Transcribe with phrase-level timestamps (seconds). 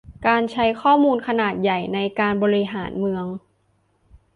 [0.27, 3.25] การใช้ข้อมูลขนาดใหญ่ในการบริหารเมือง